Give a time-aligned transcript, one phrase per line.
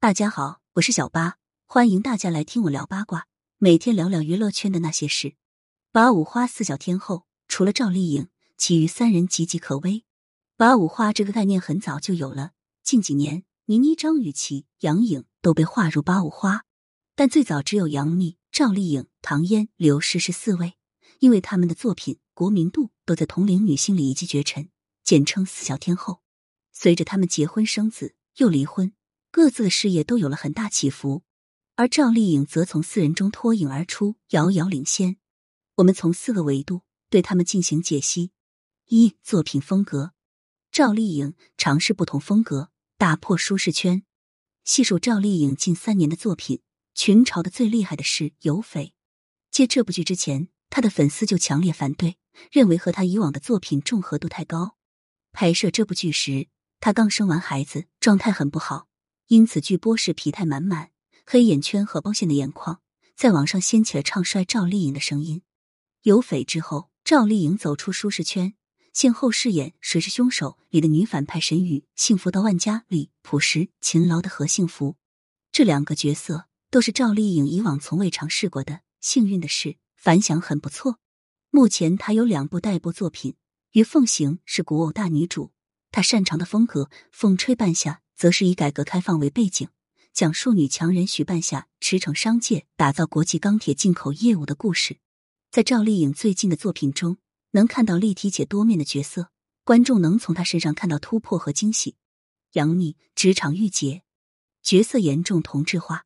[0.00, 5.34] 大家好，我是小八，欢迎大家来听我聊八卦，每天聊聊娱乐圈的那些事。
[5.90, 10.04] 八五花四小天后，除了赵丽颖，其余三人岌岌可危。
[10.56, 12.52] 八五花这个概念很早就有了，
[12.84, 16.64] 近几年倪妮、张雨绮、杨颖都被划入八五花，
[17.16, 20.74] 但最早只有杨幂、赵丽颖、唐嫣、刘诗诗四位，
[21.18, 24.68] 因为他们的作品国民度都在同龄女星里一骑绝尘，
[25.02, 26.20] 简称四小天后。
[26.72, 28.92] 随着他们结婚生子，又离婚。
[29.30, 31.22] 各自的事业都有了很大起伏，
[31.76, 35.16] 而赵丽颖则从四人中脱颖而出，遥遥领先。
[35.76, 38.32] 我们从四个维度对他们进行解析：
[38.86, 40.12] 一、作品风格。
[40.72, 44.02] 赵丽颖尝试不同风格，打破舒适圈。
[44.64, 46.62] 细数赵丽颖近三年的作品，
[46.94, 48.86] 群嘲的最厉害的是《有匪》。
[49.50, 52.16] 接这部剧之前，她的粉丝就强烈反对，
[52.50, 54.76] 认为和她以往的作品重合度太高。
[55.32, 56.48] 拍摄这部剧时，
[56.80, 58.87] 她刚生完孩子，状态很不好。
[59.28, 60.90] 因此，剧播时疲态满满、
[61.26, 62.80] 黑眼圈和凹陷的眼眶，
[63.14, 65.42] 在网上掀起了唱衰赵丽颖的声音。
[66.00, 68.54] 有匪之后，赵丽颖走出舒适圈，
[68.94, 74.96] 先后饰演《谁是凶手》里的女反派沈宇，《幸福到万家》里朴实勤劳的何幸福。
[75.52, 78.80] 这两个角色都是赵丽颖以往从未尝试过的。
[79.02, 80.98] 幸运的是，反响很不错。
[81.50, 83.32] 目前她有两部待播作品，
[83.72, 85.52] 《于凤行》是古偶大女主，
[85.90, 87.92] 她擅长的风格《风吹半夏》。
[88.18, 89.68] 则是以改革开放为背景，
[90.12, 94.98] 讲述女强人许半夏驰骋商界，打造国际钢铁进口业务的故事。
[95.52, 97.18] 在赵丽颖最近的作品中，
[97.52, 99.30] 能看到立体且多面的角色，
[99.62, 101.94] 观众能从她身上看到突破和惊喜。
[102.54, 104.02] 杨幂职场御姐，
[104.64, 106.04] 角色严重同质化。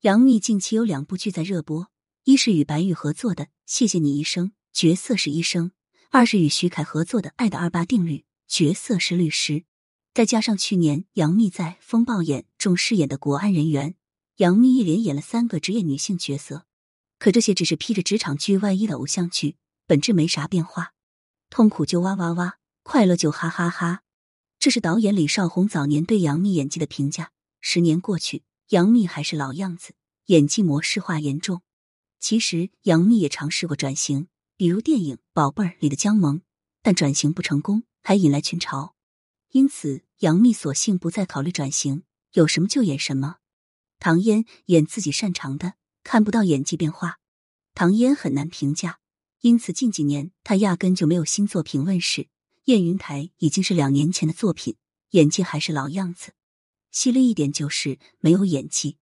[0.00, 1.88] 杨幂近期有两部剧在热播，
[2.24, 5.70] 一是与白玉合作的《谢谢你医生》，角色是医生；
[6.10, 9.64] 二是与徐凯合作的《爱的二八定律》，角色是律师。
[10.14, 13.96] 再加上去年杨幂在《风暴眼》中饰演的国安人员，
[14.36, 16.66] 杨幂一连演了三个职业女性角色。
[17.18, 19.56] 可这些只是披着职场剧外衣的偶像剧，
[19.88, 20.92] 本质没啥变化。
[21.50, 24.02] 痛苦就哇哇哇，快乐就哈哈哈。
[24.60, 27.32] 这是导演李少红早年对杨幂演技的评价。
[27.60, 29.94] 十年过去，杨幂还是老样子，
[30.26, 31.62] 演技模式化严重。
[32.20, 36.42] 其实杨幂也尝试过转型，比如电影《宝贝儿》里的姜萌，
[36.82, 38.93] 但转型不成功，还引来群嘲。
[39.54, 43.36] 因此，杨幂索性不再考虑转型，有什么就演什么。
[44.00, 47.20] 唐嫣演自己擅长的，看不到演技变化。
[47.72, 48.98] 唐嫣很难评价，
[49.42, 52.26] 因此近几年她压根就没有新作品问世。
[52.64, 54.74] 燕云台已经是两年前的作品，
[55.10, 56.32] 演技还是老样子。
[56.90, 58.96] 犀利一点就是没有演技。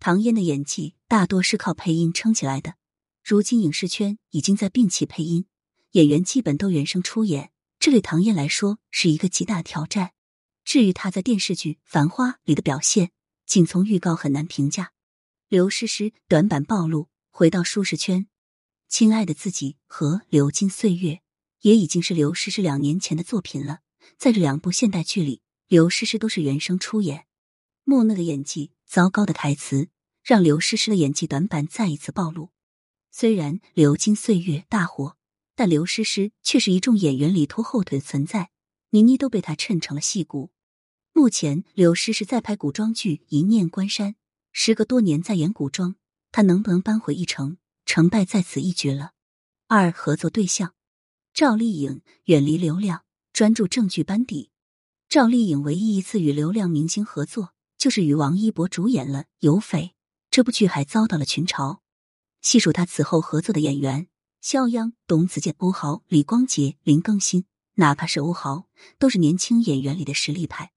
[0.00, 2.74] 唐嫣的演技大多是靠配音撑起来的，
[3.22, 5.46] 如今影视圈已经在摒弃配音，
[5.92, 7.52] 演员基本都原声出演。
[7.84, 10.12] 这对唐嫣来说是一个极大挑战。
[10.64, 13.10] 至于她在电视剧《繁花》里的表现，
[13.44, 14.92] 仅从预告很难评价。
[15.50, 18.20] 刘诗诗短板暴露，回到舒适圈，
[18.88, 21.12] 《亲爱的自己》和《流金岁月》
[21.60, 23.80] 也已经是刘诗诗两年前的作品了。
[24.16, 27.26] 在这两部现代剧里，刘诗诗都是原声出演，
[27.82, 29.90] 木讷的演技、糟糕的台词，
[30.22, 32.48] 让刘诗诗的演技短板再一次暴露。
[33.10, 35.18] 虽然《流金岁月》大火。
[35.56, 38.50] 但刘诗诗却是一众演员里拖后腿的存在，
[38.90, 40.50] 倪妮都被她衬成了戏骨。
[41.12, 44.12] 目前刘诗诗在拍古装剧《一念关山》，
[44.52, 45.94] 时隔多年再演古装，
[46.32, 49.12] 她能不能扳回一城，成败在此一举了。
[49.68, 50.74] 二合作对象，
[51.32, 54.50] 赵丽颖远离流量，专注正剧班底。
[55.08, 59.78] 赵丽颖唯一一次与流量明星合作，就是与王一博主演了《有匪》
[60.30, 61.78] 这部剧，还遭到了群嘲。
[62.42, 64.08] 细数她此后合作的演员。
[64.44, 67.46] 肖央、董子健、欧豪、李光洁、林更新，
[67.76, 68.68] 哪怕是欧豪，
[68.98, 70.70] 都是年轻演员里的实力派。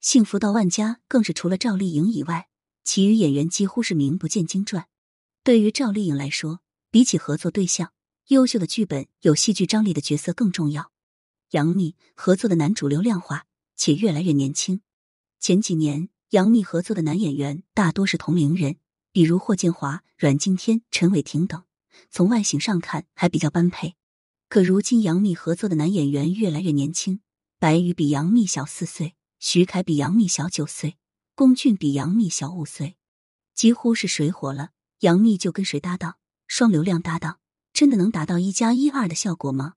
[0.00, 2.48] 幸福到万家更是除了赵丽颖以外，
[2.82, 4.86] 其余演员几乎是名不见经传。
[5.44, 6.60] 对于赵丽颖来说，
[6.90, 7.92] 比起合作对象，
[8.28, 10.90] 优秀的剧本、有戏剧张力的角色更重要。
[11.50, 13.44] 杨幂合作的男主流量化
[13.76, 14.80] 且越来越年轻。
[15.38, 18.76] 前几年，杨幂合作的男演员大多是同龄人，
[19.12, 21.62] 比如霍建华、阮经天、陈伟霆等。
[22.10, 23.94] 从外形上看还比较般配，
[24.48, 27.20] 可如今杨幂合作的男演员越来越年轻，
[27.58, 30.96] 白宇比杨幂小四岁，徐凯比杨幂小九岁，
[31.34, 32.96] 龚俊比杨幂小五岁，
[33.54, 34.70] 几乎是谁火了，
[35.00, 36.16] 杨幂就跟谁搭档，
[36.46, 37.38] 双流量搭档
[37.72, 39.74] 真的能达到一加一二的效果吗？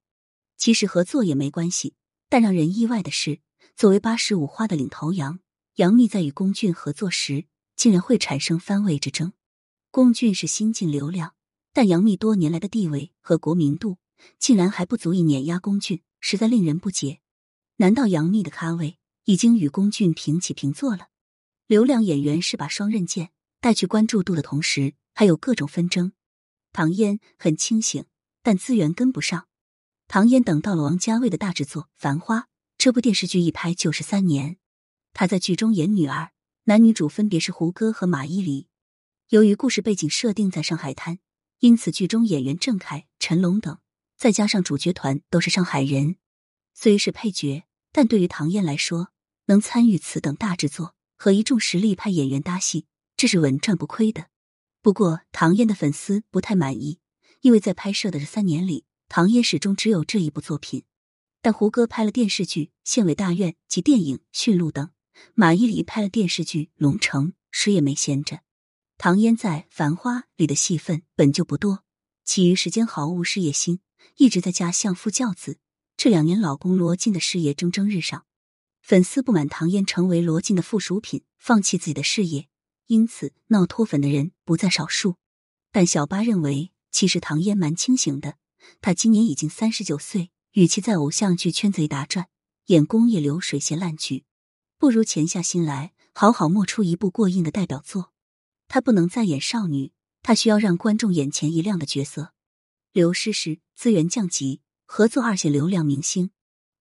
[0.58, 1.96] 其实合作也没关系，
[2.30, 3.42] 但让人意外的是，
[3.76, 5.40] 作为八十五花的领头羊，
[5.76, 7.46] 杨幂在与龚俊合作时，
[7.76, 9.34] 竟然会产生番位之争。
[9.92, 11.36] 龚俊是新晋流量。
[11.74, 13.98] 但杨幂多年来的地位和国民度，
[14.38, 17.20] 竟然还不足以碾压龚俊，实在令人不解。
[17.78, 21.08] 难道杨幂的咖位已经与龚俊平起平坐了？
[21.66, 26.14] 流量演员是把双刃剑，带去关注度的同时，还有各种纷争。
[26.72, 28.06] 唐嫣很清醒，
[28.44, 29.48] 但资源跟不上。
[30.08, 32.40] 唐嫣等到了王家卫的大制作《繁花》，
[32.78, 34.58] 这部电视剧一拍就是三年。
[35.14, 36.32] 她在剧中演女儿，
[36.66, 38.68] 男女主分别是胡歌和马伊琍。
[39.30, 41.20] 由于故事背景设定在上海滩，
[41.64, 43.78] 因此剧中演员郑恺、陈龙等，
[44.18, 46.18] 再加上主角团都是上海人。
[46.74, 47.64] 虽是配角，
[47.94, 49.14] 但对于唐嫣来说，
[49.46, 54.26] 能参与此等大制作，和一众实力派演员搭戏，这是稳赚不亏的。
[54.82, 57.00] 不过，唐嫣的粉丝不太满意，
[57.40, 60.84] 因为在拍摄的这三年里，唐嫣始终只有这一部作品。
[61.42, 64.90] 但胡歌拍了电视剧《县委大院》及电影《驯鹿》等。
[65.34, 68.42] 马伊琍拍了电视剧《龙城》，谁也没闲着。
[69.04, 71.84] 唐嫣在《繁花》里的戏份本就不多，
[72.24, 73.82] 其余时间毫无事业心，
[74.16, 75.58] 一直在家相夫教子。
[75.98, 78.24] 这两年，老公罗晋的事业蒸蒸日上，
[78.82, 82.48] 粉丝不满唐嫣成为罗晋的附属品，放弃自己的事业，
[82.88, 85.18] 因此闹脱粉的人不在少数。
[85.74, 88.36] 但小八认为，其实唐嫣蛮清醒的。
[88.80, 92.30] 她今年已经三十九岁，与其在偶像剧圈子里打转，
[92.68, 94.24] 演工业流水线烂剧。
[94.78, 98.13] 不如潜下心来，好好磨出一部过硬的代表作。
[98.74, 99.92] 她不能再演少女，
[100.24, 102.34] 她需要让观众眼前一亮的角色。
[102.92, 106.32] 刘诗诗资源降级，合作二线流量明星。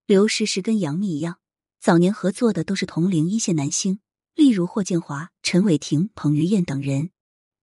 [0.07, 1.39] 刘诗诗跟杨幂一样，
[1.79, 4.01] 早年合作的都是同龄一线男星，
[4.35, 7.11] 例如霍建华、陈伟霆、彭于晏等人。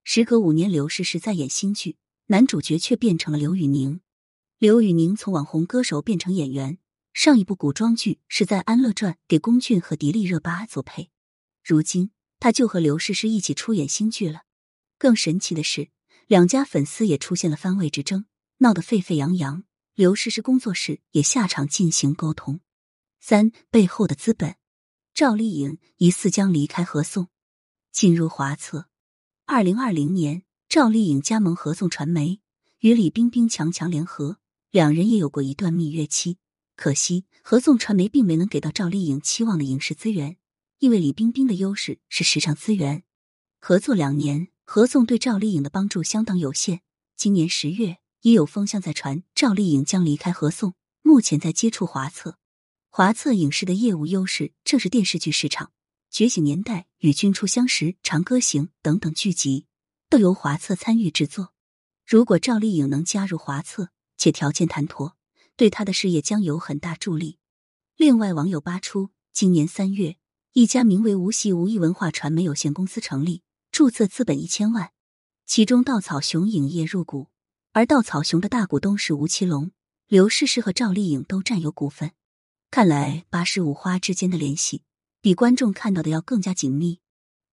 [0.04, 1.98] 时隔五年，刘诗诗在演新剧，
[2.28, 4.00] 男主角却变成了刘宇宁。
[4.60, 6.78] 刘宇宁从网红歌手变成演员。
[7.14, 11.10] 上一部古装剧是在《安乐传》给龚俊和迪丽热巴做配，
[11.64, 14.44] 如今他就和刘诗诗一起出演新剧了。
[14.98, 15.90] 更神奇的是，
[16.28, 18.26] 两家粉丝也出现了番位之争，
[18.58, 19.64] 闹得沸沸扬扬。
[19.96, 22.62] 刘诗诗工作室也下场进行沟通。
[23.20, 24.56] 三背后的资本，
[25.14, 27.28] 赵丽颖疑似将离开合颂，
[27.92, 28.88] 进入华策。
[29.46, 32.40] 二零二零年，赵丽颖加盟合颂传媒，
[32.80, 34.38] 与李冰冰强强联合，
[34.72, 36.38] 两人也有过一段蜜月期。
[36.78, 40.38] 可惜，合纵传媒并没能给到赵丽颖期望的影视资源，
[40.80, 43.04] 因为李冰冰的优势是时尚资源。
[43.60, 46.82] 合作两年，合纵对赵丽颖的帮助相当有限。
[47.18, 52.38] 今年十月，也有风向在传，赵丽颖将离开合纵，目前在接触华策。
[52.90, 55.68] 华策影视的业务优势正是电视剧市场，
[56.10, 59.66] 《觉醒年代》《与君初相识》《长歌行》等等剧集
[60.10, 61.54] 都由华策参与制作。
[62.08, 65.18] 如果赵丽颖能加入华策，且条件谈妥。
[65.58, 67.38] 对她的事业将有很大助力。
[67.98, 70.16] 另外，网友扒出，今年三月，
[70.54, 74.92] 一家名为“无锡无艺文化传媒有限公司”成立，注册资本一千万，
[75.46, 77.28] 其中稻草熊影业入股，
[77.72, 79.70] 而稻草熊的大股东是吴奇隆、
[80.08, 82.14] 刘诗诗和赵丽颖都占有股份。
[82.72, 84.82] 看来八十五花之间的联系
[85.22, 87.00] 比观众看到的要更加紧密。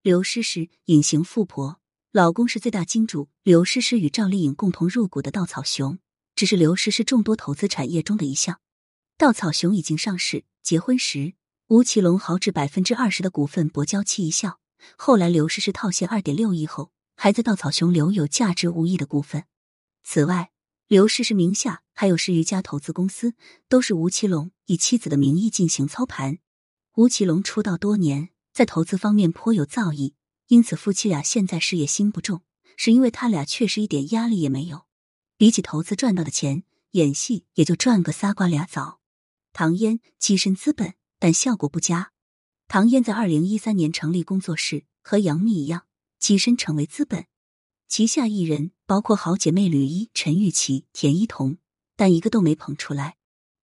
[0.00, 1.78] 刘诗诗隐形富婆，
[2.12, 5.98] 老公是最大金主刘诗诗与赵丽颖共同入股的稻草熊。
[6.34, 8.60] 只是刘诗诗众多投资产业中的一项。
[9.18, 11.34] 稻草熊已经上市，结婚时
[11.68, 14.60] 吴奇隆豪掷百分之二十的股份薄交期一笑。
[14.96, 19.46] 后来刘诗诗套现二点六亿后，还在稻草熊留有价值五亿的股份。
[20.04, 20.52] 此外，
[20.86, 23.34] 刘诗诗名下还有十余家投资公司，
[23.68, 26.38] 都是吴奇隆以妻子的名义进行操盘。
[26.94, 30.12] 吴奇隆出道多年，在投资方面颇有造诣，
[30.46, 32.42] 因此夫妻俩现在事业心不重，
[32.76, 34.86] 是因为他俩确实一点压力也没有。
[35.36, 39.00] 比起投资赚到的钱，演戏也就赚个仨瓜俩枣。
[39.52, 42.12] 唐嫣跻身资本，但效果不佳。
[42.68, 45.86] 唐嫣在二零一三年成立工作室，和杨幂一样
[46.20, 47.26] 跻身成为资本，
[47.86, 51.58] 旗下艺人包括好姐妹吕一、陈钰琪、田一彤，
[51.94, 53.16] 但一个都没捧出来。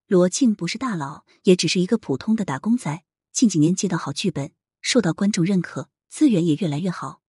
[0.07, 3.03] 罗晋不是大佬，也只是一个普通的打工仔。
[3.31, 7.21] 近几年接到好剧本，受到观众认可，资源也越来越好。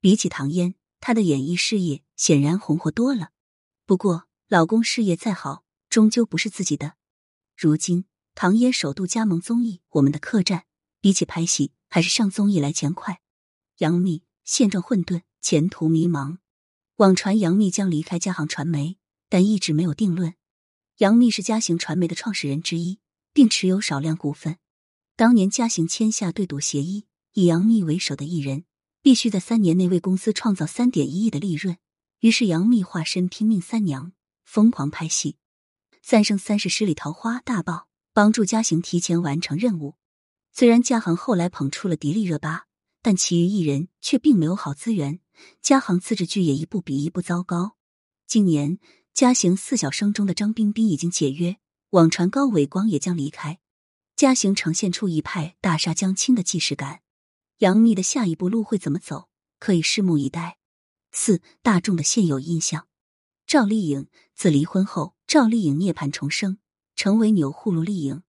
[0.00, 3.30] 比起唐嫣，她的演艺事业显然红火多了。
[3.86, 6.94] 不过，老公事业再好，终究不是自己的。
[7.56, 10.58] 如今，唐嫣首度加盟综艺《我们的客栈》，
[11.00, 13.20] 比起拍戏，还是上综艺来钱快。
[13.78, 16.38] 杨幂现状混沌，前途迷茫。
[16.96, 18.98] 网传杨幂将离开嘉行传媒，
[19.28, 20.34] 但一直没有定论。
[20.98, 23.00] 杨幂是嘉行传媒的创始人之一，
[23.32, 24.58] 并持有少量股份。
[25.16, 28.64] 当年嘉行签下对赌协议，以杨幂为首的艺人
[29.02, 31.76] 必须在三年内为公司创造三点一亿的利润。
[32.20, 34.12] 于是，杨幂化身拼命三娘，
[34.44, 35.36] 疯狂拍戏，
[36.02, 39.96] 《三生三世十里桃花》大爆，帮助嘉行提前完成任务。
[40.52, 42.66] 虽然嘉行后来捧出了迪丽热巴，
[43.00, 45.20] 但其余艺人却并没有好资源，
[45.60, 47.76] 嘉行自制剧也一部比一部糟糕。
[48.26, 48.78] 今年，
[49.14, 51.56] 嘉行四小生中的张彬彬已经解约，
[51.90, 53.60] 网传高伟光也将离开，
[54.14, 57.00] 嘉行呈现出一派大厦将倾的既视感。
[57.58, 59.28] 杨幂的下一步路会怎么走，
[59.58, 60.58] 可以拭目以待。
[61.12, 62.88] 四大众的现有印象：
[63.46, 66.58] 赵丽颖自离婚后，赵丽颖涅槃重生，
[66.94, 68.22] 成为钮祜禄丽颖，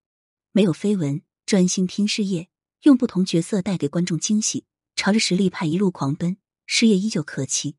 [0.52, 2.50] 没有绯闻，专心拼事业，
[2.84, 4.66] 用不同角色带给观众惊喜，
[4.96, 7.76] 朝着实力派一路狂奔，事业依旧可期。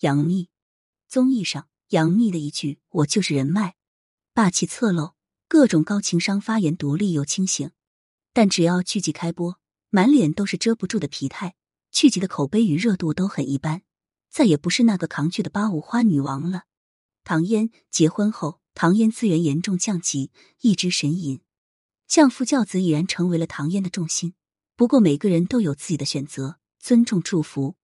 [0.00, 0.48] 杨幂
[1.08, 3.76] 综艺上，杨幂的一句“我就是人脉”，
[4.34, 5.14] 霸气侧漏，
[5.48, 7.70] 各种高情商发言，独立又清醒。
[8.32, 9.60] 但只要剧集开播，
[9.90, 11.54] 满脸都是遮不住的疲态，
[11.92, 13.82] 剧集的口碑与热度都很一般，
[14.28, 16.64] 再也不是那个扛剧的八五花女王了。
[17.22, 21.40] 唐嫣结婚后，唐嫣资源严重降级，一直神隐，
[22.08, 24.34] 相夫教子已然成为了唐嫣的重心。
[24.76, 27.76] 不过每个人都有自己的选择，尊重祝福。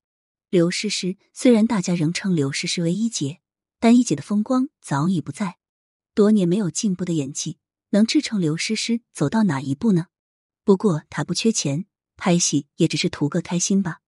[0.49, 3.41] 刘诗诗虽然大家仍称刘诗诗为一姐，
[3.79, 5.59] 但一姐的风光早已不在，
[6.13, 7.59] 多年没有进步的演技
[7.91, 10.07] 能支撑刘诗诗走到哪一步呢？
[10.65, 14.01] 不过她不缺钱，拍戏也只是图个开心吧。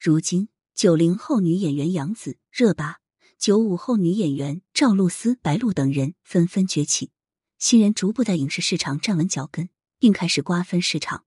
[0.00, 2.98] 如今九零后女演员杨紫热巴，
[3.38, 7.10] 九五后女演员赵露思、白鹿等人纷纷崛起，
[7.58, 11.24] 新人逐步在影视市场站稳脚跟，并开始瓜分市场。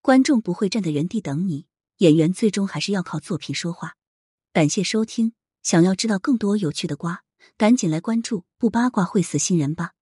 [0.00, 1.66] 观众不会站在原地等你，
[1.98, 3.96] 演员最终还是要靠作品说话。
[4.52, 7.24] 感谢收听，想要知道更多有趣的瓜，
[7.58, 9.92] 赶紧来关注，不八卦会死新人吧。